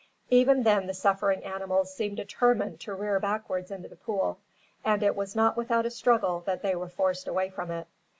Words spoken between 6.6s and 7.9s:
they were forced away from it.